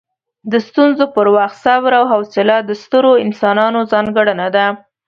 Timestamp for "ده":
4.55-4.65